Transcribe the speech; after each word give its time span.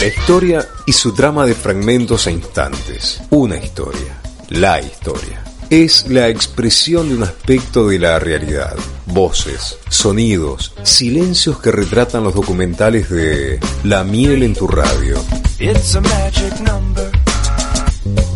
La 0.00 0.06
historia 0.06 0.68
y 0.86 0.92
su 0.92 1.12
drama 1.12 1.46
de 1.46 1.54
fragmentos 1.54 2.26
e 2.26 2.32
instantes. 2.32 3.22
Una 3.30 3.56
historia. 3.56 4.20
La 4.50 4.78
historia. 4.80 5.42
Es 5.70 6.06
la 6.08 6.28
expresión 6.28 7.08
de 7.08 7.16
un 7.16 7.22
aspecto 7.22 7.88
de 7.88 7.98
la 7.98 8.18
realidad. 8.18 8.76
Voces, 9.06 9.78
sonidos, 9.88 10.74
silencios 10.82 11.58
que 11.58 11.72
retratan 11.72 12.22
los 12.22 12.34
documentales 12.34 13.08
de 13.08 13.58
La 13.82 14.04
miel 14.04 14.42
en 14.42 14.54
tu 14.54 14.68
radio. 14.68 15.16
It's 15.58 15.94
a 15.94 16.02
magic 16.02 16.60
number. 16.60 17.10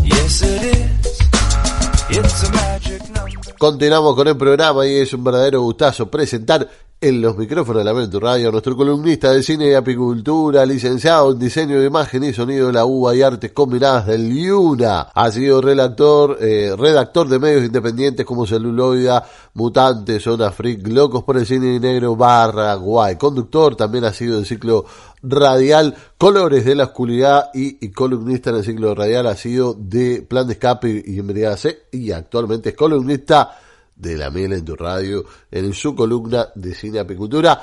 Yes, 0.05 0.43
it 0.43 0.63
is. 0.63 2.19
It's 2.19 2.45
a 2.45 2.53
magic 2.53 3.03
number. 3.11 3.19
Continuamos 3.59 4.15
con 4.15 4.27
el 4.29 4.37
programa 4.37 4.87
y 4.87 5.01
es 5.01 5.13
un 5.13 5.23
verdadero 5.23 5.61
gustazo 5.61 6.11
presentar 6.11 6.67
en 7.01 7.21
los 7.21 7.37
micrófonos 7.37 7.79
de 7.79 7.85
la 7.85 7.95
Mente 7.95 8.19
Radio, 8.19 8.51
nuestro 8.51 8.77
columnista 8.77 9.33
de 9.33 9.45
cine 9.45 9.69
y 9.69 9.75
apicultura, 9.75 10.67
licenciado 10.67 11.31
en 11.31 11.39
diseño 11.39 11.79
de 11.79 11.87
imagen 11.87 12.25
y 12.25 12.33
sonido 12.33 12.67
de 12.67 12.73
la 12.73 12.87
UBA 12.87 13.15
y 13.15 13.23
artes 13.23 13.53
combinadas 13.53 14.09
del 14.09 14.33
IUNA. 14.33 15.03
Ha 15.15 15.31
sido 15.31 15.61
redactor, 15.61 16.39
eh, 16.41 16.75
redactor 16.77 17.29
de 17.29 17.39
medios 17.39 17.65
independientes 17.65 18.27
como 18.27 18.49
Celuloida, 18.49 19.25
Mutante, 19.55 20.19
Zona 20.19 20.51
Freak, 20.51 20.89
Locos 20.89 21.23
por 21.23 21.37
el 21.37 21.47
Cine 21.47 21.79
Negro, 21.79 22.17
Barra, 22.17 22.75
Guay. 22.75 23.15
Conductor 23.15 23.77
también 23.77 24.03
ha 24.03 24.13
sido 24.13 24.35
del 24.35 24.47
ciclo 24.47 24.85
radial 25.23 25.95
Colores 26.17 26.65
de 26.65 26.75
la 26.75 26.85
Oscuridad 26.85 27.51
y, 27.55 27.85
y 27.85 27.93
columnista 27.93 28.51
en 28.51 28.57
el 28.57 28.65
ciclo 28.65 28.97
radial 28.97 29.29
ha 29.29 29.37
sido 29.37 29.77
de 29.79 30.23
Plan 30.23 30.49
de 30.49 30.55
Escape 30.55 30.89
y 30.89 31.13
Bienvenida 31.13 31.57
C 31.57 31.83
y 31.93 32.11
actualmente 32.11 32.71
es 32.71 32.75
columnista 32.75 33.57
de 33.99 34.17
la 34.17 34.31
miel 34.31 34.53
en 34.53 34.65
tu 34.65 34.77
radio 34.77 35.25
en 35.51 35.73
su 35.75 35.95
columna 35.95 36.49
de 36.55 36.75
cine 36.75 37.01
apicultura. 37.01 37.61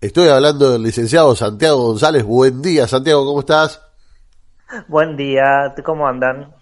Estoy 0.00 0.28
hablando 0.28 0.70
del 0.70 0.82
licenciado 0.82 1.34
Santiago 1.34 1.86
González. 1.86 2.24
Buen 2.24 2.60
día, 2.60 2.86
Santiago, 2.86 3.24
¿cómo 3.24 3.40
estás? 3.40 3.80
Buen 4.88 5.16
día, 5.16 5.74
¿cómo 5.84 6.06
andan? 6.06 6.52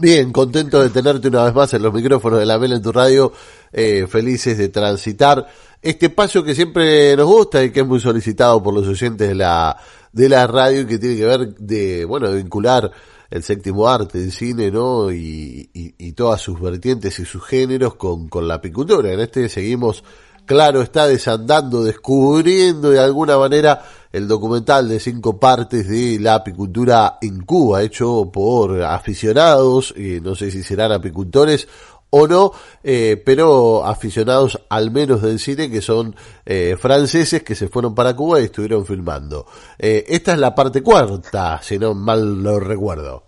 Bien, 0.00 0.32
contento 0.32 0.82
de 0.82 0.90
tenerte 0.90 1.28
una 1.28 1.44
vez 1.44 1.54
más 1.54 1.74
en 1.74 1.82
los 1.82 1.92
micrófonos 1.92 2.38
de 2.38 2.46
la 2.46 2.58
miel 2.58 2.72
en 2.72 2.82
tu 2.82 2.92
radio, 2.92 3.32
eh, 3.72 4.06
felices 4.06 4.58
de 4.58 4.68
transitar 4.68 5.46
este 5.80 6.10
paso 6.10 6.42
que 6.42 6.54
siempre 6.54 7.16
nos 7.16 7.26
gusta 7.26 7.62
y 7.62 7.70
que 7.70 7.80
es 7.80 7.86
muy 7.86 8.00
solicitado 8.00 8.62
por 8.62 8.74
los 8.74 8.86
oyentes 8.86 9.28
de 9.28 9.34
la, 9.34 9.76
de 10.12 10.28
la 10.28 10.46
radio 10.46 10.82
y 10.82 10.86
que 10.86 10.98
tiene 10.98 11.16
que 11.16 11.24
ver 11.24 11.54
de, 11.54 12.04
bueno, 12.04 12.30
de 12.30 12.36
vincular 12.36 12.90
el 13.30 13.42
séptimo 13.42 13.88
arte, 13.88 14.18
el 14.18 14.32
cine, 14.32 14.70
¿no? 14.70 15.10
Y, 15.10 15.70
y, 15.72 15.94
y, 15.98 16.12
todas 16.12 16.40
sus 16.40 16.60
vertientes 16.60 17.18
y 17.18 17.24
sus 17.24 17.44
géneros 17.44 17.94
con, 17.94 18.28
con 18.28 18.46
la 18.46 18.54
apicultura. 18.54 19.12
En 19.12 19.20
este 19.20 19.48
seguimos, 19.48 20.04
claro, 20.44 20.82
está 20.82 21.06
desandando, 21.06 21.84
descubriendo 21.84 22.90
de 22.90 23.00
alguna 23.00 23.36
manera 23.38 23.82
el 24.12 24.28
documental 24.28 24.88
de 24.88 25.00
cinco 25.00 25.38
partes 25.38 25.88
de 25.88 26.18
la 26.20 26.36
apicultura 26.36 27.18
en 27.20 27.42
Cuba, 27.42 27.82
hecho 27.82 28.30
por 28.32 28.82
aficionados, 28.82 29.92
y 29.96 30.20
no 30.20 30.34
sé 30.34 30.50
si 30.50 30.62
serán 30.62 30.92
apicultores 30.92 31.68
o 32.10 32.26
no, 32.26 32.52
eh, 32.82 33.20
pero 33.24 33.84
aficionados 33.84 34.64
al 34.68 34.90
menos 34.90 35.22
del 35.22 35.38
cine 35.38 35.70
que 35.70 35.80
son 35.80 36.14
eh, 36.44 36.76
franceses 36.78 37.42
que 37.42 37.54
se 37.54 37.68
fueron 37.68 37.94
para 37.94 38.14
Cuba 38.14 38.40
y 38.40 38.44
estuvieron 38.44 38.86
filmando. 38.86 39.46
Eh, 39.78 40.04
esta 40.08 40.32
es 40.32 40.38
la 40.38 40.54
parte 40.54 40.82
cuarta, 40.82 41.60
si 41.62 41.78
no 41.78 41.94
mal 41.94 42.42
lo 42.42 42.60
recuerdo. 42.60 43.24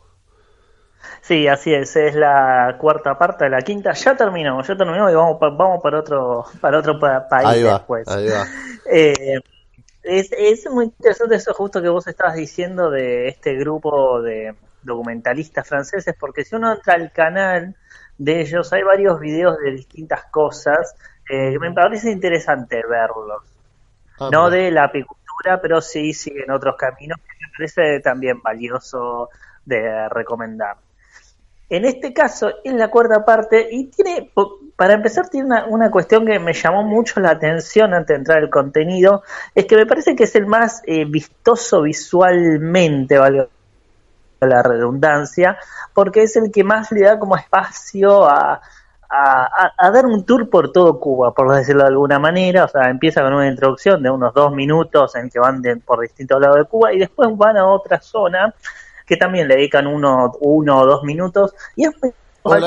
Sí, 1.20 1.46
así 1.46 1.74
es, 1.74 1.94
es 1.96 2.14
la 2.14 2.76
cuarta 2.80 3.18
parte 3.18 3.44
de 3.44 3.50
la 3.50 3.60
quinta. 3.60 3.92
Ya 3.92 4.16
terminamos, 4.16 4.66
ya 4.66 4.76
terminamos 4.76 5.12
y 5.12 5.14
vamos, 5.14 5.38
pa, 5.38 5.50
vamos 5.50 5.80
para 5.82 6.00
otro 6.00 6.44
para 6.60 6.78
otro 6.78 6.98
pa 6.98 7.28
país 7.28 7.46
ahí 7.46 7.62
va, 7.62 7.72
después. 7.74 8.08
Ahí 8.08 8.28
va. 8.28 8.46
Eh, 8.90 9.38
es, 10.02 10.32
es 10.32 10.70
muy 10.70 10.86
interesante 10.86 11.34
eso 11.34 11.52
justo 11.52 11.82
que 11.82 11.90
vos 11.90 12.06
estabas 12.06 12.36
diciendo 12.36 12.90
de 12.90 13.28
este 13.28 13.54
grupo 13.56 14.22
de 14.22 14.54
documentalistas 14.82 15.68
franceses, 15.68 16.14
porque 16.18 16.44
si 16.44 16.56
uno 16.56 16.72
entra 16.72 16.94
al 16.94 17.12
canal 17.12 17.76
de 18.18 18.40
ellos, 18.40 18.72
hay 18.72 18.82
varios 18.82 19.18
videos 19.20 19.58
de 19.58 19.70
distintas 19.72 20.24
cosas 20.24 20.94
eh, 21.30 21.52
que 21.52 21.58
me 21.58 21.72
parece 21.72 22.10
interesante 22.10 22.82
verlos. 22.88 23.44
Ah, 24.18 24.28
no 24.32 24.50
de 24.50 24.70
la 24.72 24.84
apicultura, 24.84 25.60
pero 25.62 25.80
sí 25.80 26.12
siguen 26.12 26.50
otros 26.50 26.76
caminos 26.76 27.18
que 27.18 27.46
me 27.46 27.52
parece 27.56 28.00
también 28.00 28.42
valioso 28.42 29.30
de 29.64 30.08
recomendar. 30.08 30.76
En 31.70 31.84
este 31.84 32.12
caso, 32.12 32.50
en 32.64 32.78
la 32.78 32.88
cuarta 32.88 33.24
parte, 33.24 33.68
y 33.70 33.84
tiene, 33.88 34.30
para 34.74 34.94
empezar, 34.94 35.28
tiene 35.28 35.46
una, 35.46 35.66
una 35.66 35.90
cuestión 35.90 36.26
que 36.26 36.38
me 36.38 36.54
llamó 36.54 36.82
mucho 36.82 37.20
la 37.20 37.32
atención 37.32 37.92
antes 37.92 38.08
de 38.08 38.14
entrar 38.14 38.38
al 38.38 38.50
contenido, 38.50 39.22
es 39.54 39.66
que 39.66 39.76
me 39.76 39.86
parece 39.86 40.16
que 40.16 40.24
es 40.24 40.34
el 40.34 40.46
más 40.46 40.82
eh, 40.86 41.04
vistoso 41.04 41.82
visualmente, 41.82 43.18
valga 43.18 43.48
la 44.40 44.62
redundancia, 44.62 45.58
porque 45.94 46.22
es 46.22 46.36
el 46.36 46.50
que 46.52 46.64
más 46.64 46.92
le 46.92 47.02
da 47.02 47.18
como 47.18 47.36
espacio 47.36 48.24
a, 48.28 48.60
a, 49.10 49.72
a- 49.76 49.90
dar 49.90 50.06
un 50.06 50.24
tour 50.24 50.48
por 50.48 50.70
todo 50.70 51.00
Cuba, 51.00 51.32
por 51.34 51.52
decirlo 51.54 51.82
de 51.82 51.88
alguna 51.88 52.18
manera. 52.18 52.64
O 52.64 52.68
sea, 52.68 52.88
empieza 52.90 53.22
con 53.22 53.34
una 53.34 53.48
introducción 53.48 54.02
de 54.02 54.10
unos 54.10 54.32
dos 54.34 54.52
minutos 54.52 55.16
en 55.16 55.28
que 55.30 55.38
van 55.40 55.60
de- 55.62 55.76
por 55.76 56.00
distintos 56.00 56.40
lados 56.40 56.58
de 56.58 56.64
Cuba 56.66 56.92
y 56.92 56.98
después 56.98 57.28
van 57.36 57.56
a 57.56 57.66
otra 57.66 58.00
zona 58.00 58.54
que 59.06 59.16
también 59.16 59.48
le 59.48 59.56
dedican 59.56 59.86
uno, 59.86 60.32
uno 60.40 60.78
o 60.80 60.86
dos 60.86 61.02
minutos 61.02 61.54
y, 61.74 61.84
es 61.86 61.92
muy- 62.02 62.12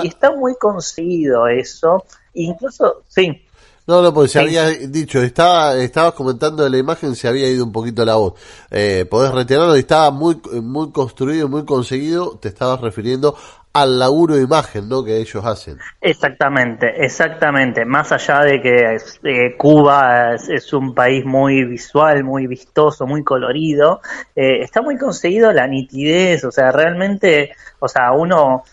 y 0.03 0.08
está 0.08 0.32
muy 0.32 0.56
conseguido 0.56 1.48
eso. 1.48 2.03
Incluso, 2.34 3.03
sí, 3.08 3.48
No, 3.91 4.02
no, 4.02 4.13
porque 4.13 4.29
se 4.29 4.40
Sí. 4.40 4.46
había 4.46 4.69
dicho, 4.88 5.22
estaba, 5.22 5.75
estabas 5.75 6.13
comentando 6.13 6.63
de 6.63 6.69
la 6.69 6.78
imagen, 6.78 7.13
se 7.13 7.28
había 7.28 7.50
ido 7.50 7.66
un 7.66 7.74
poquito 7.74 8.06
la 8.06 8.16
voz. 8.16 8.35
Eh, 8.72 9.06
podés 9.09 9.34
retirarlo, 9.34 9.75
estaba 9.75 10.12
muy, 10.12 10.40
muy 10.62 10.91
construido, 10.94 11.50
muy 11.50 11.66
conseguido, 11.66 12.38
te 12.41 12.47
estabas 12.47 12.79
refiriendo 12.79 13.35
al 13.74 14.00
laburo 14.00 14.35
de 14.35 14.44
imagen, 14.44 14.88
¿no? 14.88 15.03
Que 15.03 15.18
ellos 15.18 15.44
hacen. 15.46 15.78
Exactamente, 16.00 17.03
exactamente. 17.06 17.84
Más 17.85 18.12
allá 18.13 18.40
de 18.41 18.62
que 18.62 18.97
eh, 19.24 19.57
Cuba 19.57 20.35
es, 20.35 20.47
es 20.47 20.72
un 20.73 20.94
país 20.94 21.25
muy 21.25 21.66
visual, 21.66 22.23
muy 22.23 22.47
vistoso, 22.47 23.06
muy 23.06 23.23
colorido, 23.25 24.00
eh, 24.35 24.62
está 24.62 24.81
muy 24.81 24.97
conseguido 24.97 25.52
la 25.52 25.68
nitidez, 25.68 26.46
o 26.46 26.52
sea, 26.52 26.72
realmente, 26.72 27.52
o 27.79 27.88
sea, 27.90 28.12
uno 28.13 28.63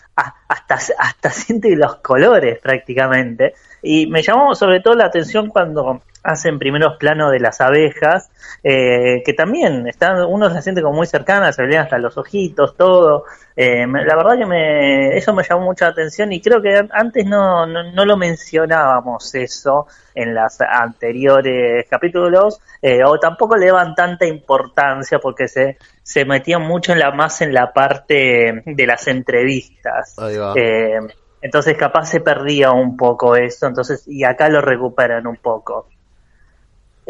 hasta, 0.47 0.77
hasta 0.97 1.29
siente 1.29 1.75
los 1.75 1.95
colores 1.97 2.59
prácticamente. 2.59 3.53
Y 3.81 4.07
me 4.07 4.21
llamó 4.21 4.55
sobre 4.55 4.81
todo 4.81 4.95
la 4.95 5.05
atención 5.05 5.47
cuando 5.47 6.01
hacen 6.23 6.59
primeros 6.59 6.97
planos 6.97 7.31
de 7.31 7.39
las 7.39 7.61
abejas, 7.61 8.29
eh, 8.63 9.23
que 9.25 9.33
también 9.33 9.87
están, 9.87 10.21
uno 10.25 10.49
se 10.49 10.61
siente 10.61 10.81
como 10.81 10.97
muy 10.97 11.07
cercana, 11.07 11.51
se 11.53 11.61
le 11.63 11.69
ven 11.69 11.77
hasta 11.79 11.97
los 11.97 12.17
ojitos, 12.17 12.75
todo. 12.75 13.23
Eh, 13.55 13.85
la 13.87 14.15
verdad 14.15 14.37
que 14.37 14.45
me, 14.45 15.17
eso 15.17 15.33
me 15.33 15.43
llamó 15.43 15.65
mucha 15.65 15.87
atención 15.87 16.31
y 16.31 16.41
creo 16.41 16.61
que 16.61 16.75
an- 16.77 16.89
antes 16.93 17.25
no, 17.25 17.65
no, 17.65 17.83
no 17.91 18.05
lo 18.05 18.17
mencionábamos 18.17 19.33
eso 19.35 19.87
en 20.15 20.33
las 20.33 20.59
anteriores 20.61 21.85
capítulos, 21.89 22.59
eh, 22.81 23.03
o 23.05 23.17
tampoco 23.19 23.55
le 23.57 23.67
daban 23.67 23.95
tanta 23.95 24.25
importancia 24.25 25.19
porque 25.19 25.47
se, 25.47 25.77
se 26.03 26.25
metían 26.25 26.61
mucho 26.63 26.93
en 26.93 26.99
la, 26.99 27.11
más 27.11 27.41
en 27.41 27.53
la 27.53 27.71
parte 27.73 28.61
de 28.65 28.87
las 28.87 29.07
entrevistas. 29.07 30.17
Ahí 30.19 30.37
va. 30.37 30.53
Eh, 30.55 30.99
entonces 31.41 31.77
capaz 31.77 32.05
se 32.05 32.19
perdía 32.19 32.71
un 32.71 32.97
poco 32.97 33.35
eso, 33.35 33.67
entonces, 33.67 34.03
y 34.07 34.23
acá 34.25 34.49
lo 34.49 34.59
recuperan 34.61 35.25
un 35.25 35.37
poco. 35.37 35.87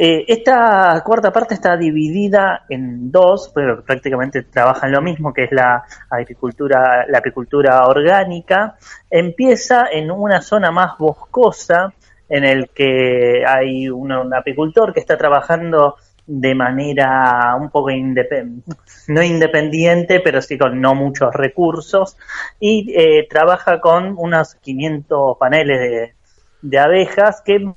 Eh, 0.02 0.24
esta 0.30 1.04
cuarta 1.06 1.30
parte 1.34 1.56
está 1.56 1.76
dividida 1.76 2.64
en 2.70 3.12
dos, 3.12 3.52
pero 3.54 3.84
prácticamente 3.84 4.44
trabajan 4.44 4.94
lo 4.94 5.02
mismo, 5.02 5.34
que 5.34 5.44
es 5.44 5.52
la 5.52 5.84
agricultura, 6.10 7.06
la 7.06 7.18
apicultura 7.18 7.86
orgánica. 7.86 8.78
Empieza 9.10 9.88
en 9.92 10.10
una 10.10 10.42
zona 10.42 10.72
más 10.72 10.98
boscosa, 10.98 11.94
en 12.30 12.46
el 12.46 12.70
que 12.70 13.44
hay 13.46 13.90
un 13.90 14.34
apicultor 14.34 14.94
que 14.94 15.02
está 15.02 15.18
trabajando 15.18 15.98
de 16.26 16.56
manera 16.56 17.58
un 17.60 17.70
poco 17.70 17.90
independiente, 17.90 18.72
no 19.10 19.22
independiente, 19.22 20.22
pero 20.22 20.42
sí 20.42 20.58
con 20.58 20.80
no 20.80 20.96
muchos 20.96 21.34
recursos, 21.34 22.16
y 22.58 22.94
eh, 22.96 23.28
trabaja 23.30 23.82
con 23.82 24.16
unos 24.18 24.56
500 24.56 25.38
paneles 25.38 26.14
de 26.62 26.80
abejas 26.80 27.42
que 27.42 27.74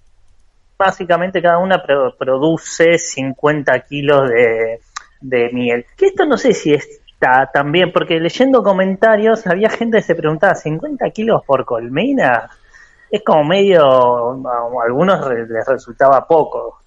básicamente 0.79 1.41
cada 1.43 1.59
una 1.59 1.83
pro- 1.83 2.15
produce 2.17 2.99
50 2.99 3.81
kilos 3.81 4.29
de, 4.29 4.81
de 5.21 5.51
miel. 5.53 5.87
Que 5.97 6.07
esto 6.07 6.25
no 6.27 6.37
sé 6.37 6.53
si 6.55 6.73
está 6.75 7.51
tan 7.53 7.71
bien, 7.73 7.93
porque 7.93 8.19
leyendo 8.19 8.63
comentarios 8.63 9.47
había 9.47 9.71
gente 9.71 9.99
que 9.99 10.03
se 10.03 10.15
preguntaba, 10.15 10.55
¿50 10.55 11.13
kilos 11.13 11.43
por 11.47 11.65
colmena? 11.65 12.51
Es 13.11 13.23
como 13.25 13.45
medio, 13.45 13.85
a 13.85 14.85
algunos 14.85 15.21
les 15.49 15.67
resultaba 15.67 16.27
poco. 16.27 16.79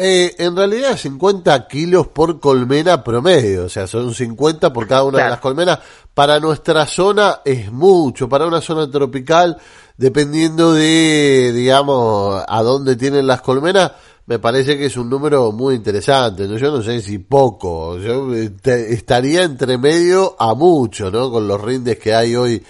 Eh, 0.00 0.36
en 0.38 0.56
realidad 0.56 0.96
50 0.96 1.66
kilos 1.66 2.06
por 2.06 2.38
colmena 2.38 3.02
promedio, 3.02 3.64
o 3.64 3.68
sea, 3.68 3.88
son 3.88 4.14
50 4.14 4.72
por 4.72 4.86
cada 4.86 5.02
una 5.02 5.24
de 5.24 5.30
las 5.30 5.40
colmenas. 5.40 5.80
Para 6.14 6.38
nuestra 6.38 6.86
zona 6.86 7.40
es 7.44 7.72
mucho, 7.72 8.28
para 8.28 8.46
una 8.46 8.60
zona 8.60 8.88
tropical, 8.88 9.56
dependiendo 9.98 10.72
de, 10.72 11.52
digamos, 11.54 12.42
a 12.48 12.62
dónde 12.62 12.96
tienen 12.96 13.26
las 13.26 13.42
colmenas, 13.42 13.92
me 14.26 14.38
parece 14.38 14.78
que 14.78 14.86
es 14.86 14.96
un 14.96 15.10
número 15.10 15.52
muy 15.52 15.74
interesante. 15.74 16.46
¿no? 16.46 16.56
Yo 16.56 16.70
no 16.70 16.82
sé 16.82 17.00
si 17.02 17.18
poco, 17.18 17.98
yo 17.98 18.28
te- 18.62 18.92
estaría 18.94 19.42
entre 19.42 19.76
medio 19.76 20.36
a 20.38 20.54
mucho, 20.54 21.10
¿no? 21.10 21.30
Con 21.30 21.46
los 21.48 21.60
rindes 21.60 21.98
que 21.98 22.14
hay 22.14 22.36
hoy 22.36 22.62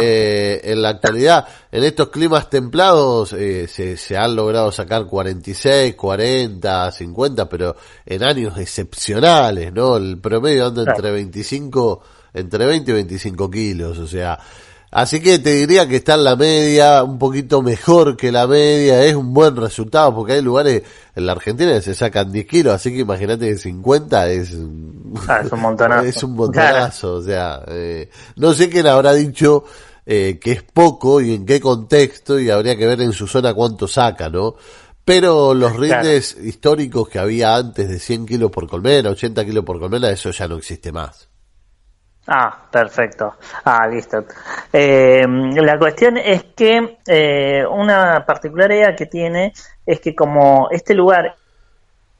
eh, 0.00 0.60
en 0.64 0.80
la 0.80 0.88
actualidad. 0.88 1.46
En 1.70 1.84
estos 1.84 2.08
climas 2.08 2.48
templados 2.48 3.34
eh, 3.34 3.68
se, 3.68 3.96
se 3.98 4.16
han 4.16 4.34
logrado 4.34 4.72
sacar 4.72 5.06
46, 5.06 5.94
40, 5.94 6.90
50, 6.90 7.46
pero 7.48 7.76
en 8.06 8.22
años 8.24 8.56
excepcionales, 8.58 9.70
¿no? 9.72 9.98
El 9.98 10.18
promedio 10.18 10.66
anda 10.68 10.82
entre 10.86 11.10
25, 11.12 12.02
entre 12.34 12.64
20 12.66 12.90
y 12.90 12.94
25 12.94 13.50
kilos, 13.50 13.98
o 13.98 14.06
sea. 14.08 14.38
Así 14.92 15.22
que 15.22 15.38
te 15.38 15.54
diría 15.54 15.88
que 15.88 15.96
está 15.96 16.14
en 16.14 16.24
la 16.24 16.36
media, 16.36 17.02
un 17.02 17.18
poquito 17.18 17.62
mejor 17.62 18.14
que 18.14 18.30
la 18.30 18.46
media, 18.46 19.02
es 19.02 19.14
un 19.14 19.32
buen 19.32 19.56
resultado, 19.56 20.14
porque 20.14 20.34
hay 20.34 20.42
lugares 20.42 20.82
en 21.16 21.24
la 21.24 21.32
Argentina 21.32 21.72
que 21.72 21.80
se 21.80 21.94
sacan 21.94 22.30
10 22.30 22.46
kilos, 22.46 22.74
así 22.74 22.92
que 22.92 22.98
imagínate 22.98 23.48
que 23.48 23.56
50 23.56 24.28
es, 24.28 24.54
Ah, 25.26 25.40
es 25.42 25.50
un 25.50 25.60
montonazo. 25.60 26.04
es 26.06 26.22
un 26.22 26.34
montonazo, 26.34 27.14
o 27.14 27.22
sea, 27.22 27.62
eh, 27.68 28.10
no 28.36 28.52
sé 28.52 28.68
quién 28.68 28.86
habrá 28.86 29.14
dicho 29.14 29.64
eh, 30.04 30.38
que 30.38 30.52
es 30.52 30.62
poco 30.62 31.22
y 31.22 31.36
en 31.36 31.46
qué 31.46 31.58
contexto 31.58 32.38
y 32.38 32.50
habría 32.50 32.76
que 32.76 32.86
ver 32.86 33.00
en 33.00 33.12
su 33.12 33.26
zona 33.26 33.54
cuánto 33.54 33.88
saca, 33.88 34.28
¿no? 34.28 34.56
Pero 35.06 35.54
los 35.54 35.74
rindes 35.74 36.36
históricos 36.36 37.08
que 37.08 37.18
había 37.18 37.56
antes 37.56 37.88
de 37.88 37.98
100 37.98 38.26
kilos 38.26 38.50
por 38.50 38.68
colmena, 38.68 39.08
80 39.08 39.42
kilos 39.46 39.64
por 39.64 39.80
colmena, 39.80 40.10
eso 40.10 40.30
ya 40.32 40.46
no 40.46 40.56
existe 40.56 40.92
más. 40.92 41.31
Ah, 42.26 42.56
perfecto. 42.70 43.34
Ah, 43.64 43.86
listo. 43.88 44.24
Eh, 44.72 45.26
la 45.26 45.78
cuestión 45.78 46.16
es 46.18 46.44
que 46.56 46.98
eh, 47.06 47.64
una 47.68 48.24
particularidad 48.24 48.96
que 48.96 49.06
tiene 49.06 49.52
es 49.84 50.00
que 50.00 50.14
como 50.14 50.68
este 50.70 50.94
lugar 50.94 51.34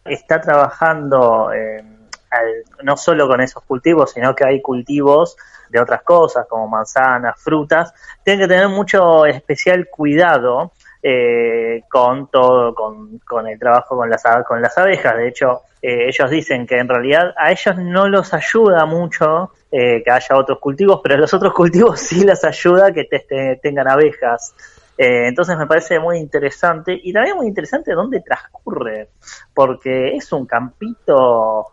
está 0.04 0.40
trabajando 0.40 1.52
eh, 1.52 1.84
al- 2.30 2.64
no 2.84 2.96
solo 2.96 3.28
con 3.28 3.40
esos 3.40 3.62
cultivos, 3.64 4.12
sino 4.12 4.34
que 4.34 4.44
hay 4.44 4.62
cultivos 4.62 5.36
de 5.70 5.80
otras 5.80 6.02
cosas 6.02 6.46
como 6.48 6.68
manzanas, 6.68 7.40
frutas, 7.40 7.94
tienen 8.24 8.42
que 8.48 8.54
tener 8.54 8.68
mucho 8.68 9.26
especial 9.26 9.88
cuidado 9.90 10.72
eh, 11.02 11.82
con 11.88 12.28
todo, 12.30 12.74
con, 12.74 13.18
con 13.20 13.48
el 13.48 13.58
trabajo 13.58 13.96
con 13.96 14.08
las, 14.08 14.22
con 14.46 14.62
las 14.62 14.76
abejas. 14.78 15.16
De 15.16 15.28
hecho, 15.28 15.62
eh, 15.82 16.06
ellos 16.08 16.30
dicen 16.30 16.66
que 16.66 16.78
en 16.78 16.88
realidad 16.88 17.34
a 17.36 17.50
ellos 17.50 17.76
no 17.78 18.08
los 18.08 18.32
ayuda 18.32 18.86
mucho 18.86 19.50
eh, 19.70 20.02
que 20.04 20.10
haya 20.10 20.36
otros 20.36 20.58
cultivos, 20.60 21.00
pero 21.02 21.16
a 21.16 21.18
los 21.18 21.34
otros 21.34 21.52
cultivos 21.52 21.98
sí 22.00 22.24
les 22.24 22.44
ayuda 22.44 22.92
que 22.92 23.04
te- 23.04 23.20
te- 23.20 23.56
tengan 23.62 23.88
abejas. 23.88 24.54
Eh, 24.96 25.26
entonces 25.26 25.56
me 25.58 25.66
parece 25.66 25.98
muy 25.98 26.18
interesante 26.18 26.96
y 27.02 27.12
también 27.12 27.36
muy 27.36 27.46
interesante 27.48 27.92
dónde 27.94 28.20
transcurre, 28.20 29.08
porque 29.54 30.14
es 30.14 30.32
un 30.32 30.46
campito 30.46 31.66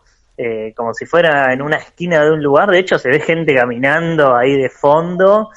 como 0.74 0.94
si 0.94 1.04
fuera 1.04 1.52
en 1.52 1.60
una 1.60 1.76
esquina 1.76 2.24
de 2.24 2.30
un 2.30 2.42
lugar, 2.42 2.70
de 2.70 2.78
hecho 2.78 2.98
se 2.98 3.10
ve 3.10 3.20
gente 3.20 3.54
caminando 3.54 4.34
ahí 4.34 4.56
de 4.56 4.70
fondo 4.70 5.50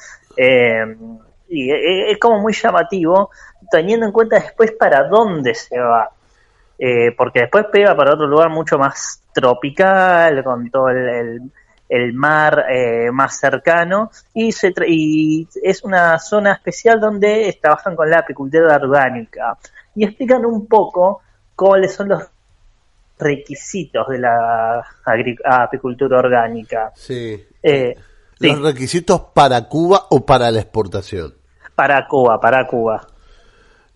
y 1.48 1.70
es 1.70 2.18
como 2.18 2.40
muy 2.40 2.52
llamativo, 2.52 3.30
teniendo 3.70 4.06
en 4.06 4.12
cuenta 4.12 4.36
después 4.36 4.72
para 4.72 5.08
dónde 5.08 5.54
se 5.54 5.78
va. 5.78 6.10
Eh, 6.78 7.12
porque 7.16 7.40
después 7.40 7.66
pega 7.72 7.94
para 7.96 8.14
otro 8.14 8.26
lugar 8.26 8.50
mucho 8.50 8.78
más 8.78 9.22
tropical, 9.32 10.42
con 10.42 10.70
todo 10.70 10.88
el, 10.88 11.08
el- 11.08 11.40
el 11.86 12.12
mar 12.14 12.64
eh, 12.70 13.10
más 13.12 13.38
cercano, 13.38 14.10
y, 14.32 14.50
se 14.52 14.72
tra- 14.72 14.86
y 14.88 15.46
es 15.62 15.84
una 15.84 16.18
zona 16.18 16.52
especial 16.54 16.98
donde 16.98 17.56
trabajan 17.60 17.94
con 17.94 18.08
la 18.10 18.20
apicultura 18.20 18.74
orgánica. 18.76 19.56
Y 19.94 20.04
explican 20.04 20.44
un 20.46 20.66
poco 20.66 21.20
cuáles 21.54 21.94
son 21.94 22.08
los 22.08 22.22
requisitos 23.18 24.08
de 24.08 24.18
la 24.18 24.84
apicultura 25.44 26.18
orgánica. 26.18 26.90
Sí. 26.94 27.46
Eh, 27.62 27.94
sí, 28.40 28.48
Los 28.48 28.62
requisitos 28.62 29.20
para 29.34 29.68
Cuba 29.68 30.06
o 30.10 30.24
para 30.26 30.50
la 30.50 30.60
exportación. 30.60 31.34
para 31.74 32.06
Cuba, 32.08 32.40
para 32.40 32.66
Cuba. 32.66 33.06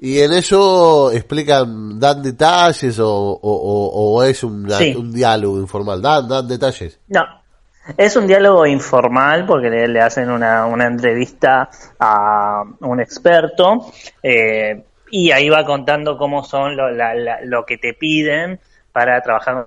Y 0.01 0.21
en 0.21 0.33
eso 0.33 1.11
explican, 1.11 1.99
dan 1.99 2.23
detalles 2.23 2.99
o, 3.01 3.09
o, 3.11 3.39
o- 3.43 4.15
o 4.17 4.23
es 4.23 4.39
Sí. 4.39 4.47
un 4.47 5.13
diálogo 5.13 5.59
informal. 5.59 6.01
Dan, 6.01 6.29
dan 6.29 6.47
detalles. 6.47 7.01
No, 7.09 7.25
es 7.97 8.15
un 8.15 8.27
diálogo 8.29 8.65
informal 8.67 9.45
porque 9.47 9.69
le, 9.71 9.89
le 9.89 10.01
hacen 10.01 10.31
una, 10.31 10.67
una 10.67 10.87
entrevista 10.87 11.69
a 11.99 12.63
un 12.81 13.01
experto 13.01 13.87
eh, 14.23 14.85
y 15.11 15.33
ahí 15.33 15.49
va 15.49 15.65
contando 15.65 16.17
cómo 16.17 16.45
son 16.45 16.77
lo, 16.77 16.91
la- 16.91 17.15
la- 17.17 17.41
lo 17.43 17.65
que 17.67 17.79
te 17.79 17.95
piden 17.95 18.61
para 18.93 19.21
trabajar. 19.23 19.67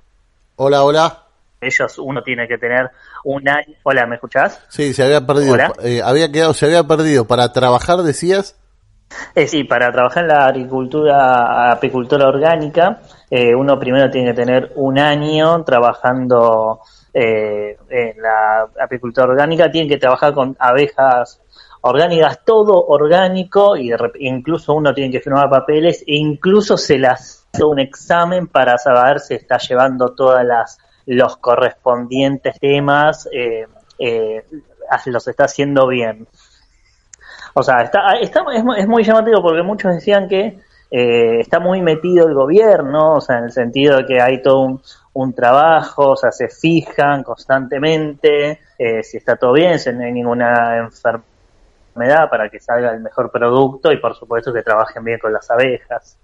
Hola, 0.55 0.83
hola. 0.83 1.23
Ellos, 1.59 1.99
uno 1.99 2.23
tiene 2.23 2.47
que 2.47 2.57
tener 2.57 2.89
un 3.25 3.47
año. 3.49 3.75
Hola, 3.83 4.05
¿me 4.07 4.15
escuchás? 4.15 4.61
Sí, 4.69 4.93
se 4.93 5.03
había 5.03 5.25
perdido. 5.27 5.55
Eh, 5.83 6.01
había 6.03 6.31
quedado, 6.31 6.53
se 6.53 6.65
había 6.67 6.83
perdido. 6.85 7.25
Para 7.27 7.51
trabajar, 7.53 7.97
decías. 8.03 8.55
Eh, 9.33 9.47
sí, 9.47 9.63
para 9.63 9.91
trabajar 9.91 10.23
en 10.23 10.29
la 10.29 10.45
agricultura, 10.45 11.71
apicultura 11.71 12.27
orgánica, 12.27 13.01
eh, 13.29 13.55
uno 13.55 13.79
primero 13.79 14.09
tiene 14.09 14.31
que 14.31 14.41
tener 14.41 14.71
un 14.75 14.99
año 14.99 15.63
trabajando 15.63 16.81
eh, 17.13 17.77
en 17.89 18.21
la 18.21 18.67
apicultura 18.81 19.27
orgánica, 19.27 19.71
tiene 19.71 19.87
que 19.87 19.97
trabajar 19.97 20.33
con 20.33 20.55
abejas 20.59 21.41
orgánicas, 21.81 22.39
todo 22.45 22.85
orgánico, 22.85 23.75
y 23.75 23.89
de 23.89 23.97
incluso 24.19 24.73
uno 24.73 24.93
tiene 24.93 25.11
que 25.11 25.21
firmar 25.21 25.49
papeles, 25.49 26.01
e 26.01 26.15
incluso 26.15 26.77
se 26.77 26.97
las 26.97 27.47
hace 27.53 27.63
un 27.63 27.79
examen 27.79 28.47
para 28.47 28.77
saber 28.77 29.19
si 29.19 29.35
está 29.35 29.57
llevando 29.57 30.13
todas 30.13 30.45
las 30.45 30.77
los 31.07 31.37
correspondientes 31.37 32.59
temas, 32.59 33.27
eh, 33.33 33.65
los 35.05 35.27
está 35.27 35.45
haciendo 35.45 35.87
bien. 35.87 36.27
O 37.53 37.63
sea, 37.63 37.81
está, 37.81 38.13
está, 38.19 38.43
es, 38.53 38.63
es 38.77 38.87
muy 38.87 39.03
llamativo 39.03 39.41
porque 39.41 39.61
muchos 39.63 39.93
decían 39.93 40.27
que 40.27 40.59
eh, 40.89 41.39
está 41.39 41.59
muy 41.59 41.81
metido 41.81 42.27
el 42.27 42.33
gobierno, 42.33 43.13
o 43.15 43.21
sea, 43.21 43.37
en 43.37 43.45
el 43.45 43.51
sentido 43.51 43.97
de 43.97 44.05
que 44.05 44.21
hay 44.21 44.41
todo 44.41 44.61
un, 44.61 44.81
un 45.13 45.33
trabajo, 45.33 46.11
o 46.11 46.15
sea, 46.17 46.31
se 46.31 46.49
fijan 46.49 47.23
constantemente 47.23 48.59
eh, 48.77 49.03
si 49.03 49.17
está 49.17 49.35
todo 49.35 49.53
bien, 49.53 49.79
si 49.79 49.91
no 49.93 50.03
hay 50.03 50.11
ninguna 50.11 50.77
enfermedad 50.77 52.29
para 52.29 52.49
que 52.49 52.59
salga 52.59 52.91
el 52.91 53.01
mejor 53.01 53.31
producto 53.31 53.91
y 53.91 53.97
por 53.97 54.15
supuesto 54.15 54.51
que 54.51 54.63
trabajen 54.63 55.03
bien 55.03 55.19
con 55.19 55.31
las 55.31 55.49
abejas. 55.49 56.17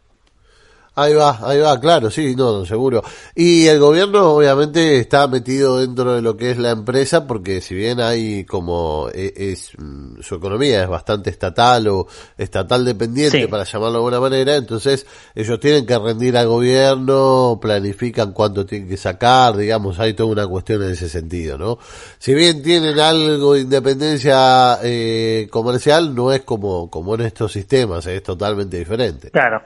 Ahí 1.00 1.14
va, 1.14 1.38
ahí 1.44 1.60
va, 1.60 1.80
claro, 1.80 2.10
sí, 2.10 2.36
no, 2.36 2.66
seguro. 2.66 3.04
Y 3.36 3.68
el 3.68 3.80
gobierno 3.80 4.32
obviamente 4.32 4.98
está 5.00 5.28
metido 5.28 5.78
dentro 5.78 6.16
de 6.16 6.24
lo 6.24 6.36
que 6.36 6.50
es 6.50 6.58
la 6.58 6.72
empresa 6.72 7.28
porque 7.28 7.62
si 7.62 7.76
bien 7.76 8.00
hay 8.02 8.46
como 8.46 9.08
e- 9.14 9.32
es, 9.36 9.74
mm, 9.78 10.22
su 10.22 10.34
economía 10.34 10.82
es 10.82 10.90
bastante 10.90 11.30
estatal 11.30 11.88
o 11.90 12.08
estatal 12.36 12.84
dependiente 12.84 13.42
Sí. 13.42 13.48
para 13.48 13.64
llamarlo 13.64 13.92
de 13.92 13.98
alguna 13.98 14.20
manera, 14.20 14.56
entonces 14.56 15.06
ellos 15.36 15.60
tienen 15.60 15.86
que 15.86 16.00
rendir 16.00 16.36
al 16.36 16.48
gobierno, 16.48 17.60
planifican 17.62 18.32
cuánto 18.34 18.66
tienen 18.66 18.90
que 18.90 18.98
sacar, 18.98 19.56
digamos, 19.56 20.00
hay 20.00 20.16
toda 20.16 20.30
una 20.32 20.48
cuestión 20.48 20.82
en 20.82 20.90
ese 20.94 21.10
sentido, 21.10 21.60
¿no? 21.60 21.78
Si 22.18 22.34
bien 22.34 22.64
tienen 22.64 23.00
algo 23.00 23.54
de 23.54 23.62
independencia 23.62 24.80
eh, 24.82 25.48
comercial, 25.52 26.16
no 26.16 26.32
es 26.32 26.42
como, 26.42 26.90
como 26.90 27.14
en 27.14 27.22
estos 27.22 27.52
sistemas, 27.52 28.08
es 28.08 28.24
totalmente 28.24 28.80
diferente. 28.80 29.30
Claro. 29.30 29.62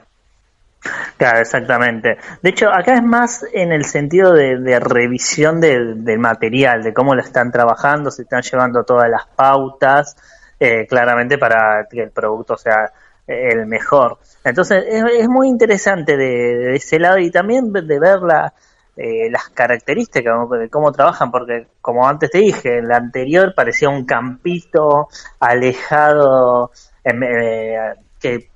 Claro, 1.16 1.38
exactamente. 1.40 2.18
De 2.42 2.50
hecho, 2.50 2.68
acá 2.68 2.94
es 2.94 3.02
más 3.02 3.44
en 3.52 3.72
el 3.72 3.84
sentido 3.84 4.32
de, 4.32 4.58
de 4.58 4.80
revisión 4.80 5.60
del, 5.60 6.04
del 6.04 6.18
material, 6.18 6.82
de 6.82 6.92
cómo 6.92 7.14
lo 7.14 7.22
están 7.22 7.52
trabajando, 7.52 8.10
se 8.10 8.22
están 8.22 8.42
llevando 8.42 8.84
todas 8.84 9.08
las 9.08 9.26
pautas, 9.26 10.16
eh, 10.58 10.86
claramente 10.86 11.38
para 11.38 11.86
que 11.88 12.02
el 12.02 12.10
producto 12.10 12.56
sea 12.56 12.92
eh, 13.26 13.50
el 13.52 13.66
mejor. 13.66 14.18
Entonces, 14.44 14.84
es, 14.88 15.28
muy 15.28 15.48
interesante 15.48 16.16
de, 16.16 16.24
de 16.24 16.76
ese 16.76 16.98
lado 16.98 17.18
y 17.18 17.30
también 17.30 17.72
de 17.72 17.98
ver 18.00 18.20
la, 18.20 18.52
eh, 18.94 19.30
las 19.30 19.48
características 19.48 20.34
de 20.50 20.68
cómo 20.68 20.92
trabajan, 20.92 21.30
porque 21.30 21.66
como 21.80 22.06
antes 22.06 22.30
te 22.30 22.38
dije, 22.38 22.78
en 22.78 22.88
la 22.88 22.98
anterior 22.98 23.54
parecía 23.54 23.88
un 23.88 24.04
campito 24.04 25.08
alejado, 25.40 26.70
em, 27.02 27.22
eh, 27.22 27.94
que 28.20 28.50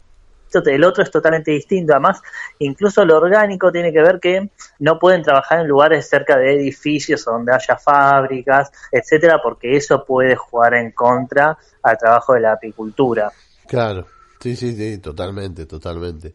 esto, 0.58 0.70
el 0.70 0.84
otro 0.84 1.02
es 1.02 1.10
totalmente 1.10 1.50
distinto. 1.50 1.92
Además, 1.92 2.20
incluso 2.58 3.04
lo 3.04 3.16
orgánico 3.16 3.70
tiene 3.72 3.92
que 3.92 4.00
ver 4.00 4.20
que 4.20 4.50
no 4.78 4.98
pueden 4.98 5.22
trabajar 5.22 5.60
en 5.60 5.68
lugares 5.68 6.08
cerca 6.08 6.36
de 6.36 6.54
edificios 6.54 7.24
donde 7.24 7.52
haya 7.52 7.76
fábricas, 7.76 8.70
etcétera, 8.90 9.40
porque 9.42 9.76
eso 9.76 10.04
puede 10.04 10.36
jugar 10.36 10.74
en 10.74 10.92
contra 10.92 11.56
al 11.82 11.98
trabajo 11.98 12.34
de 12.34 12.40
la 12.40 12.52
apicultura. 12.52 13.30
Claro, 13.66 14.06
sí, 14.40 14.56
sí, 14.56 14.74
sí, 14.74 14.98
totalmente, 14.98 15.66
totalmente. 15.66 16.32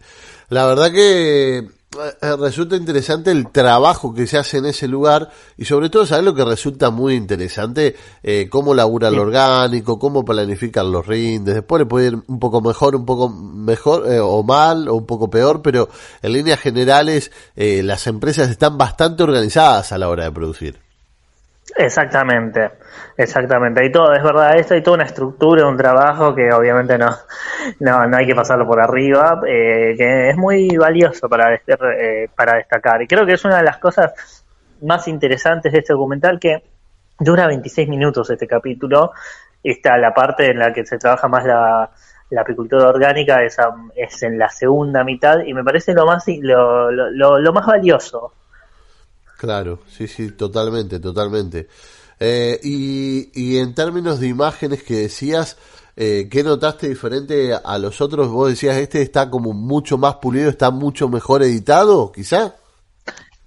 La 0.49 0.65
verdad 0.65 0.91
que 0.91 1.80
resulta 2.39 2.77
interesante 2.77 3.31
el 3.31 3.51
trabajo 3.51 4.13
que 4.13 4.25
se 4.25 4.37
hace 4.37 4.59
en 4.59 4.65
ese 4.65 4.87
lugar 4.87 5.29
y 5.57 5.65
sobre 5.65 5.89
todo, 5.89 6.05
¿sabes 6.05 6.23
lo 6.23 6.33
que 6.33 6.45
resulta 6.45 6.89
muy 6.89 7.15
interesante? 7.15 7.95
Eh, 8.23 8.47
cómo 8.49 8.73
labura 8.73 9.09
el 9.09 9.19
orgánico, 9.19 9.99
cómo 9.99 10.23
planifican 10.23 10.91
los 10.91 11.05
rindes, 11.05 11.55
después 11.55 11.81
le 11.81 11.85
puede 11.85 12.07
ir 12.07 12.19
un 12.27 12.39
poco 12.39 12.61
mejor, 12.61 12.95
un 12.95 13.05
poco 13.05 13.29
mejor 13.29 14.09
eh, 14.09 14.19
o 14.19 14.41
mal 14.43 14.87
o 14.87 14.95
un 14.95 15.05
poco 15.05 15.29
peor, 15.29 15.61
pero 15.61 15.89
en 16.21 16.33
líneas 16.33 16.59
generales 16.59 17.31
eh, 17.55 17.83
las 17.83 18.07
empresas 18.07 18.49
están 18.49 18.77
bastante 18.77 19.23
organizadas 19.23 19.91
a 19.91 19.97
la 19.97 20.07
hora 20.07 20.23
de 20.23 20.31
producir. 20.31 20.90
Exactamente, 21.77 22.71
exactamente. 23.17 23.81
Hay 23.81 23.91
todo, 23.91 24.13
es 24.13 24.23
verdad, 24.23 24.57
esto 24.57 24.73
hay 24.73 24.81
toda 24.83 24.95
una 24.95 25.05
estructura, 25.05 25.67
un 25.67 25.77
trabajo 25.77 26.35
que 26.35 26.51
obviamente 26.51 26.97
no, 26.97 27.09
no, 27.79 28.07
no 28.07 28.17
hay 28.17 28.25
que 28.25 28.35
pasarlo 28.35 28.65
por 28.67 28.81
arriba, 28.81 29.41
eh, 29.47 29.93
que 29.97 30.29
es 30.31 30.37
muy 30.37 30.75
valioso 30.75 31.29
para, 31.29 31.53
eh, 31.55 32.29
destacar. 32.57 33.01
Y 33.01 33.07
creo 33.07 33.25
que 33.25 33.33
es 33.33 33.45
una 33.45 33.57
de 33.57 33.63
las 33.63 33.77
cosas 33.77 34.43
más 34.81 35.07
interesantes 35.07 35.71
de 35.71 35.79
este 35.79 35.93
documental 35.93 36.39
que 36.39 36.63
dura 37.19 37.47
26 37.47 37.87
minutos 37.87 38.29
este 38.31 38.47
capítulo. 38.47 39.11
Está 39.63 39.97
la 39.97 40.13
parte 40.13 40.49
en 40.51 40.59
la 40.59 40.73
que 40.73 40.85
se 40.85 40.97
trabaja 40.97 41.27
más 41.27 41.45
la, 41.45 41.89
apicultura 42.39 42.89
orgánica, 42.89 43.43
esa, 43.43 43.69
es 43.95 44.23
en 44.23 44.37
la 44.39 44.49
segunda 44.49 45.03
mitad, 45.03 45.39
y 45.45 45.53
me 45.53 45.63
parece 45.63 45.93
lo 45.93 46.05
más, 46.05 46.25
lo, 46.27 46.91
lo- 46.91 47.39
lo 47.39 47.53
más 47.53 47.65
valioso. 47.65 48.33
Claro, 49.41 49.79
sí, 49.89 50.07
sí, 50.07 50.29
totalmente, 50.33 50.99
totalmente. 50.99 51.67
Eh, 52.19 52.59
y, 52.61 53.31
y 53.33 53.57
en 53.57 53.73
términos 53.73 54.19
de 54.19 54.27
imágenes 54.27 54.83
que 54.83 54.93
decías, 54.97 55.57
eh, 55.95 56.27
¿qué 56.29 56.43
notaste 56.43 56.87
diferente 56.87 57.51
a 57.55 57.79
los 57.79 58.01
otros? 58.01 58.27
Vos 58.29 58.49
decías, 58.49 58.77
este 58.77 59.01
está 59.01 59.31
como 59.31 59.51
mucho 59.53 59.97
más 59.97 60.17
pulido, 60.17 60.47
está 60.47 60.69
mucho 60.69 61.09
mejor 61.09 61.41
editado, 61.41 62.11
quizá. 62.11 62.53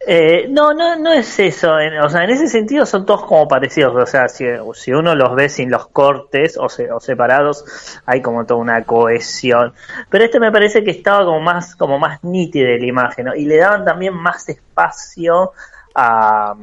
Eh, 0.07 0.49
no, 0.51 0.75
no, 0.75 0.97
no 0.97 1.13
es 1.13 1.39
eso. 1.39 1.79
en- 1.79 1.99
o 2.01 2.11
sea, 2.11 2.25
en 2.25 2.31
ese 2.31 2.49
sentido 2.49 2.85
son 2.85 3.07
todos 3.07 3.25
como 3.25 3.49
parecidos. 3.49 3.95
O 3.97 4.07
sea, 4.07 4.29
si, 4.29 4.45
si 4.75 4.93
uno 4.93 5.15
los 5.15 5.35
ve 5.35 5.49
sin 5.49 5.71
los 5.71 5.87
cortes 5.89 6.59
o, 6.59 6.69
se- 6.69 6.91
o 6.93 7.01
separados, 7.01 7.65
hay 8.05 8.21
como 8.21 8.45
toda 8.45 8.61
una 8.61 8.83
cohesión. 8.85 9.73
Pero 10.11 10.25
este 10.25 10.41
me 10.41 10.53
parece 10.53 10.85
que 10.85 10.91
estaba 10.91 11.25
como 11.25 11.41
más, 11.41 11.75
como 11.77 11.99
más 11.99 12.23
nítida 12.25 12.69
la 12.79 12.87
imagen. 12.87 13.29
Y 13.37 13.47
le 13.47 13.57
daban 13.59 13.85
también 13.85 14.13
más 14.15 14.49
espacio 14.49 15.53
a, 15.95 16.55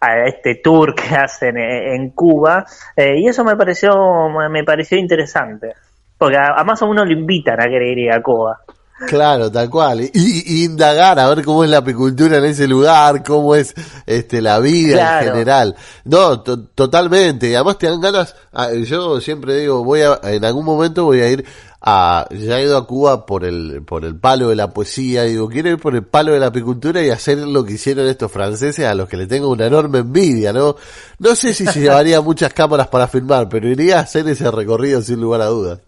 a 0.00 0.18
este 0.26 0.56
tour 0.56 0.94
que 0.94 1.14
hacen 1.16 1.56
en, 1.58 1.94
en 1.94 2.10
Cuba. 2.10 2.64
eh, 2.96 3.18
y 3.18 3.28
eso 3.28 3.44
me 3.44 3.56
pareció, 3.56 4.28
me 4.50 4.64
pareció 4.64 4.98
interesante. 4.98 5.74
Porque 6.18 6.36
a- 6.36 6.54
a 6.82 6.86
uno 6.86 7.04
lo 7.04 7.12
invitan 7.12 7.60
a 7.60 7.64
querer 7.64 7.96
ir 7.98 8.12
a 8.12 8.22
Cuba. 8.22 8.60
Claro, 9.06 9.50
tal 9.50 9.70
cual. 9.70 10.02
Y, 10.02 10.10
y 10.14 10.64
indagar 10.64 11.18
a 11.18 11.28
ver 11.28 11.44
cómo 11.44 11.64
es 11.64 11.70
la 11.70 11.78
apicultura 11.78 12.36
en 12.38 12.44
ese 12.44 12.68
lugar, 12.68 13.22
cómo 13.24 13.54
es 13.54 13.74
este 14.06 14.42
la 14.42 14.58
vida 14.58 14.92
Claro. 14.94 15.26
en 15.26 15.32
general. 15.32 15.76
No, 16.04 16.40
to- 16.42 16.64
totalmente. 16.68 17.48
Y 17.50 17.54
además 17.54 17.78
te 17.78 17.86
dan 17.88 18.00
ganas. 18.00 18.34
ah, 18.52 18.72
Yo 18.72 19.20
siempre 19.20 19.56
digo, 19.56 19.82
voy 19.84 20.02
a, 20.02 20.20
en 20.24 20.44
algún 20.44 20.64
momento 20.64 21.04
voy 21.04 21.20
a 21.22 21.30
ir 21.30 21.44
a, 21.82 22.26
ya 22.30 22.58
he 22.60 22.64
ido 22.64 22.76
a 22.76 22.86
Cuba 22.86 23.24
por 23.24 23.42
el, 23.44 23.82
por 23.86 24.04
el 24.04 24.14
palo 24.18 24.48
de 24.50 24.56
la 24.56 24.68
poesía. 24.74 25.22
Digo, 25.22 25.48
quiero 25.48 25.70
ir 25.70 25.78
por 25.78 25.94
el 25.94 26.04
palo 26.04 26.32
de 26.32 26.40
la 26.40 26.46
apicultura 26.48 27.02
y 27.02 27.08
hacer 27.08 27.38
lo 27.38 27.64
que 27.64 27.72
hicieron 27.74 28.06
estos 28.06 28.30
franceses 28.30 28.84
a 28.84 28.94
los 28.94 29.08
que 29.08 29.16
le 29.16 29.26
tengo 29.26 29.48
una 29.48 29.64
enorme 29.66 30.00
envidia, 30.00 30.52
¿no? 30.52 30.76
No 31.18 31.34
sé 31.34 31.54
si 31.54 31.64
se 31.66 31.80
llevaría 31.80 32.20
muchas 32.22 32.52
cámaras 32.52 32.88
para 32.88 33.08
filmar, 33.08 33.48
pero 33.48 33.66
iría 33.66 33.96
a 33.98 34.02
hacer 34.02 34.28
ese 34.28 34.50
recorrido 34.50 35.00
sin 35.00 35.20
lugar 35.22 35.40
a 35.40 35.46
dudas. 35.46 35.78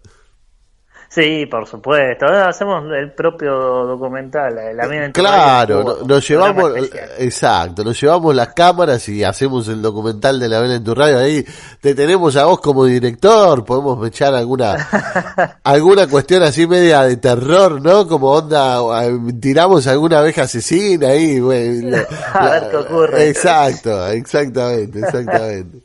Sí, 1.15 1.45
por 1.45 1.67
supuesto. 1.67 2.25
Ahora 2.25 2.49
hacemos 2.49 2.85
el 2.99 3.13
propio 3.13 3.53
documental. 3.55 4.55
La 4.75 4.87
tu 4.89 5.13
Claro, 5.13 5.85
no- 5.85 6.07
nos 6.07 6.27
llevamos, 6.27 6.73
exacto, 7.19 7.85
nos 7.85 8.01
llevamos 8.01 8.35
las 8.35 8.55
cámaras 8.55 9.07
y 9.11 9.23
hacemos 9.23 9.69
el 9.69 9.83
documental 9.83 10.41
de 10.41 10.49
la 10.49 10.61
vela 10.61 10.77
en 10.77 10.83
tu 10.85 10.95
radio. 10.95 11.19
Ahí 11.19 11.45
te 11.83 11.95
tenemos 11.95 12.35
a 12.37 12.47
vos 12.47 12.61
como 12.61 12.87
director, 12.87 13.63
podemos 13.63 14.07
echar 14.09 14.33
alguna, 14.35 14.75
alguna 15.65 16.07
cuestión 16.07 16.45
así 16.45 16.67
media 16.67 17.03
de 17.03 17.19
terror, 17.19 17.83
¿no? 17.83 18.09
Como 18.09 18.31
onda, 18.31 18.79
eh, 19.05 19.19
tiramos 19.39 19.87
alguna 19.87 20.21
abeja 20.21 20.45
asesina 20.45 21.09
ahí, 21.09 21.39
la- 21.83 22.07
A 22.33 22.51
ver 22.53 22.71
qué 22.71 22.77
ocurre. 22.79 23.29
Exacto, 23.29 24.07
exactamente, 24.09 25.01
exactamente. 25.01 25.83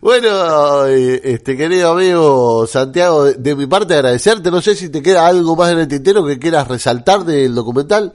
Bueno, 0.00 0.86
eh, 0.86 1.20
este 1.24 1.58
querido 1.58 1.92
amigo 1.92 2.66
Santiago, 2.66 3.24
de, 3.24 3.54
mi 3.54 3.66
parte 3.66 3.94
agradecerte, 3.94 4.50
no 4.50 4.62
sé 4.62 4.74
si 4.74 4.90
te 4.90 5.02
queda 5.02 5.26
algo 5.26 5.54
más 5.56 5.72
en 5.72 5.80
el 5.80 5.88
tintero 5.88 6.24
que 6.24 6.38
quieras 6.38 6.68
resaltar 6.68 7.20
del 7.24 7.54
documental. 7.54 8.10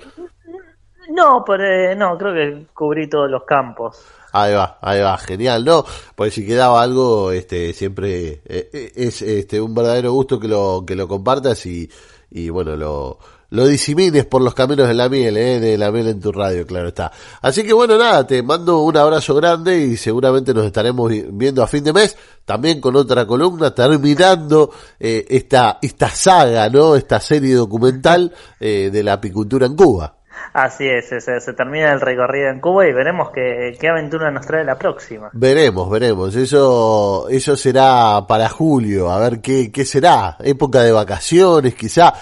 No, 1.10 1.44
pero 1.46 1.64
eh, 1.64 1.96
no, 1.96 2.18
creo 2.18 2.34
que 2.34 2.66
cubrí 2.74 3.08
todos 3.08 3.30
los 3.30 3.44
campos. 3.44 4.04
Ahí 4.32 4.56
va, 4.56 4.80
ahí 4.82 5.00
va, 5.00 5.16
genial, 5.20 5.64
¿no? 5.64 5.86
Pues 6.16 6.34
si 6.34 6.46
quedaba 6.46 6.82
algo, 6.82 7.32
este, 7.32 7.72
siempre 7.72 8.42
eh, 8.46 8.92
es 8.96 9.22
este 9.22 9.62
un 9.62 9.76
verdadero 9.76 10.12
gusto 10.12 10.40
que 10.40 10.48
lo, 10.48 10.84
que 10.88 10.96
lo 10.96 11.08
compartas 11.08 11.68
y, 11.68 11.88
y 12.32 12.50
bueno, 12.50 12.76
lo, 12.76 13.20
lo 13.50 13.68
disimines 13.68 14.26
por 14.26 14.42
los 14.42 14.54
caminos 14.54 14.88
de 14.88 14.94
la 14.94 15.08
miel, 15.10 15.38
¿eh? 15.38 15.60
De 15.60 15.78
la 15.78 15.92
miel 15.92 16.08
en 16.08 16.20
tu 16.20 16.32
radio, 16.32 16.66
claro 16.66 16.88
está. 16.90 17.12
Así 17.42 17.64
que 17.64 17.74
bueno, 17.74 17.98
nada, 17.98 18.26
te 18.26 18.42
mando 18.44 18.80
un 18.82 18.98
abrazo 18.98 19.36
grande 19.36 19.78
y 19.78 19.98
seguramente 19.98 20.54
nos 20.54 20.66
estaremos 20.66 21.10
vi- 21.10 21.26
viendo 21.30 21.64
a 21.64 21.68
fin 21.68 21.84
de 21.84 21.94
mes, 21.94 22.18
también 22.44 22.82
con 22.82 22.96
otra 22.96 23.26
columna, 23.26 23.74
terminando 23.74 24.72
eh, 25.00 25.26
esta, 25.30 25.80
esta 25.82 26.10
saga, 26.10 26.70
¿no? 26.70 26.96
Esta 26.96 27.20
serie 27.20 27.56
documental 27.56 28.34
eh, 28.60 28.90
de 28.92 29.04
la 29.04 29.14
apicultura 29.14 29.66
en 29.66 29.76
Cuba. 29.76 30.16
Así 30.54 30.86
es, 30.86 31.08
se, 31.10 31.20
se 31.22 31.54
termina 31.54 31.92
el 31.92 32.00
recorrido 32.02 32.50
en 32.50 32.60
Cuba 32.62 32.88
y 32.88 32.94
veremos 32.94 33.30
qué, 33.34 33.76
qué 33.80 33.88
aventura 33.90 34.32
nos 34.32 34.46
trae 34.46 34.64
la 34.64 34.78
próxima. 34.78 35.30
Veremos, 35.34 35.90
veremos. 35.90 36.36
Eso, 36.36 37.28
eso 37.30 37.56
será 37.58 38.26
para 38.28 38.48
julio. 38.50 39.10
A 39.12 39.20
ver 39.20 39.42
qué, 39.42 39.72
qué 39.72 39.84
será. 39.86 40.38
Época 40.40 40.82
de 40.82 40.92
vacaciones, 40.92 41.76
quizá. 41.76 42.14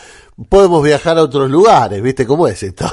Podemos 0.50 0.84
viajar 0.84 1.18
a 1.18 1.24
otros 1.24 1.50
lugares, 1.50 2.02
¿viste 2.02 2.26
cómo 2.26 2.48
es 2.48 2.64
esto? 2.64 2.86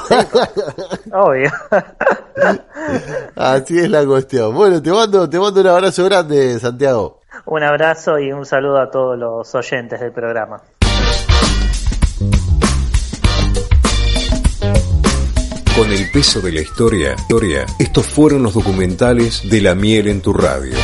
Obvio. 1.13 1.51
Así 3.35 3.79
es 3.79 3.89
la 3.89 4.05
cuestión. 4.05 4.55
Bueno, 4.55 4.83
te 4.83 4.91
mando, 4.91 5.29
te 5.29 5.39
mando 5.39 5.61
un 5.61 5.67
abrazo 5.67 6.05
grande, 6.05 6.59
Santiago. 6.59 7.21
un 7.47 7.63
abrazo 7.63 8.19
y 8.19 8.33
un 8.33 8.45
saludo 8.45 8.79
a 8.79 8.91
todos 8.91 9.19
los 9.19 9.55
oyentes 9.55 10.01
del 10.01 10.13
programa. 10.13 10.61
Con 15.75 15.91
el 15.91 16.11
peso 16.13 16.41
de 16.43 16.53
la 16.53 16.61
historia, 16.61 17.15
historia, 17.15 17.65
estos 17.79 18.05
fueron 18.05 18.43
los 18.43 18.53
documentales 18.53 19.49
de 19.49 19.63
la 19.63 19.75
miel 19.75 20.09
en 20.09 20.21
tu 20.21 20.35
radio. 20.35 20.75